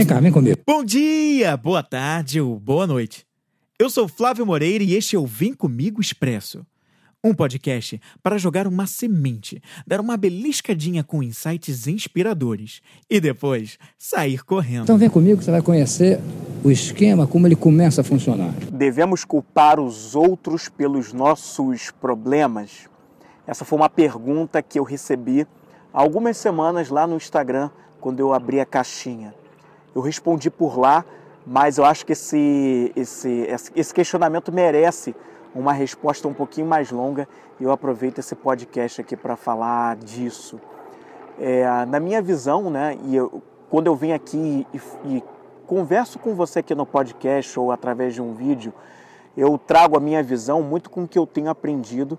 [0.00, 0.58] Vem cá, vem comigo.
[0.66, 3.26] Bom dia, boa tarde ou boa noite.
[3.78, 6.64] Eu sou Flávio Moreira e este é o Vem Comigo Expresso.
[7.22, 14.42] Um podcast para jogar uma semente, dar uma beliscadinha com insights inspiradores e depois sair
[14.42, 14.84] correndo.
[14.84, 16.18] Então vem comigo que você vai conhecer
[16.64, 18.54] o esquema, como ele começa a funcionar.
[18.72, 22.88] Devemos culpar os outros pelos nossos problemas?
[23.46, 25.46] Essa foi uma pergunta que eu recebi
[25.92, 27.68] há algumas semanas lá no Instagram,
[28.00, 29.38] quando eu abri a caixinha.
[29.94, 31.04] Eu respondi por lá,
[31.46, 35.14] mas eu acho que esse, esse, esse questionamento merece
[35.54, 40.60] uma resposta um pouquinho mais longa e eu aproveito esse podcast aqui para falar disso.
[41.38, 45.24] É, na minha visão, né, e eu, quando eu venho aqui e, e
[45.66, 48.72] converso com você aqui no podcast ou através de um vídeo,
[49.36, 52.18] eu trago a minha visão muito com o que eu tenho aprendido.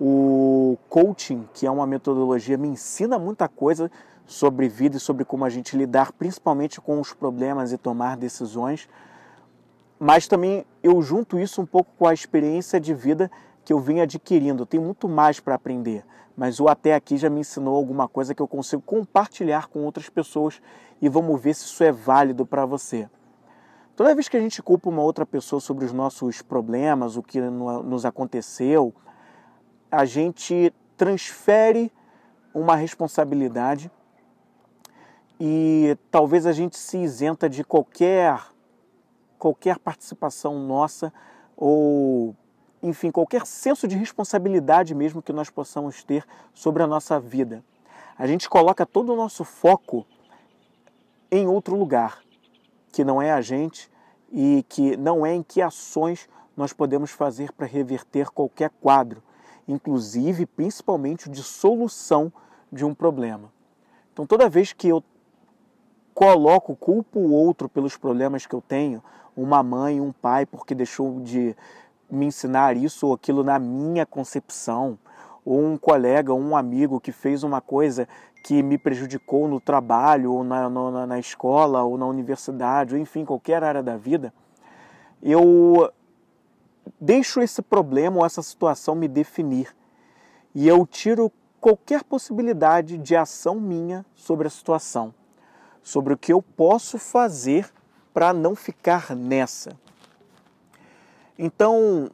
[0.00, 3.90] O coaching, que é uma metodologia, me ensina muita coisa
[4.26, 8.88] sobre vida e sobre como a gente lidar principalmente com os problemas e tomar decisões
[9.98, 13.30] mas também eu junto isso um pouco com a experiência de vida
[13.64, 14.62] que eu vim adquirindo.
[14.62, 16.04] Eu tenho muito mais para aprender,
[16.36, 20.08] mas o até aqui já me ensinou alguma coisa que eu consigo compartilhar com outras
[20.08, 20.62] pessoas
[21.02, 23.08] e vamos ver se isso é válido para você.
[23.96, 27.40] Toda vez que a gente culpa uma outra pessoa sobre os nossos problemas, o que
[27.40, 28.94] nos aconteceu,
[29.90, 31.92] a gente transfere
[32.52, 33.90] uma responsabilidade
[35.40, 38.40] e talvez a gente se isenta de qualquer
[39.38, 41.12] qualquer participação nossa
[41.56, 42.34] ou,
[42.82, 47.64] enfim, qualquer senso de responsabilidade mesmo que nós possamos ter sobre a nossa vida.
[48.18, 50.04] A gente coloca todo o nosso foco
[51.30, 52.20] em outro lugar,
[52.90, 53.88] que não é a gente
[54.32, 59.22] e que não é em que ações nós podemos fazer para reverter qualquer quadro,
[59.68, 62.32] inclusive, principalmente, de solução
[62.72, 63.52] de um problema.
[64.12, 65.04] Então, toda vez que eu
[66.14, 69.02] coloco, culpo o outro pelos problemas que eu tenho,
[69.36, 71.54] uma mãe, um pai, porque deixou de
[72.10, 74.98] me ensinar isso ou aquilo na minha concepção,
[75.44, 78.08] ou um colega, ou um amigo que fez uma coisa
[78.42, 83.24] que me prejudicou no trabalho, ou na, na, na escola, ou na universidade, ou enfim,
[83.24, 84.32] qualquer área da vida,
[85.22, 85.90] eu
[87.00, 89.74] deixo esse problema ou essa situação me definir
[90.54, 95.14] e eu tiro qualquer possibilidade de ação minha sobre a situação
[95.88, 97.70] sobre o que eu posso fazer
[98.12, 99.70] para não ficar nessa.
[101.38, 102.10] Então,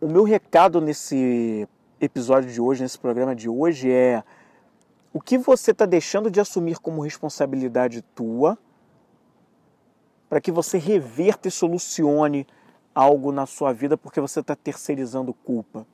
[0.00, 1.68] o meu recado nesse
[2.00, 4.22] episódio de hoje, nesse programa de hoje é
[5.12, 8.56] o que você está deixando de assumir como responsabilidade tua
[10.28, 12.46] para que você reverta e solucione
[12.98, 15.86] algo na sua vida porque você está terceirizando culpa.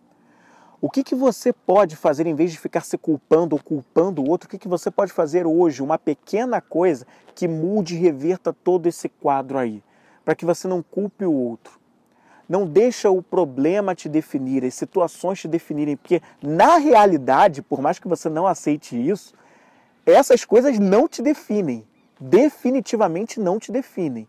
[0.80, 4.28] O que, que você pode fazer em vez de ficar se culpando ou culpando o
[4.30, 4.46] outro?
[4.46, 8.86] O que, que você pode fazer hoje, uma pequena coisa que mude e reverta todo
[8.86, 9.82] esse quadro aí,
[10.24, 11.78] para que você não culpe o outro.
[12.48, 17.98] Não deixa o problema te definir, as situações te definirem, porque na realidade, por mais
[17.98, 19.34] que você não aceite isso,
[20.06, 21.86] essas coisas não te definem.
[22.18, 24.26] Definitivamente não te definem.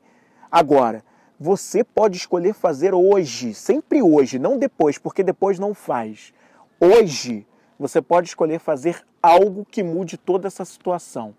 [0.52, 1.03] Agora,
[1.40, 6.34] você pode escolher fazer hoje, sempre hoje, não depois, porque depois não faz
[6.79, 7.47] Hoje,
[7.79, 11.34] você pode escolher fazer algo que mude toda essa situação.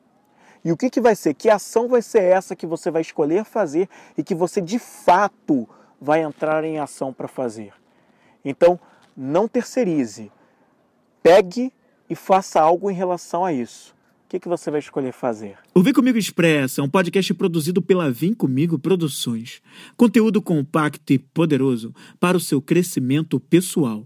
[0.65, 1.35] E o que, que vai ser?
[1.35, 5.69] Que ação vai ser essa que você vai escolher fazer e que você de fato
[6.01, 7.73] vai entrar em ação para fazer?
[8.45, 8.81] Então,
[9.17, 10.33] não terceirize.
[11.23, 11.73] Pegue
[12.09, 13.96] e faça algo em relação a isso.
[14.26, 15.56] O que, que você vai escolher fazer?
[15.72, 19.62] O Vem Comigo Expressa é um podcast produzido pela Vem Comigo Produções.
[19.97, 24.04] Conteúdo compacto e poderoso para o seu crescimento pessoal.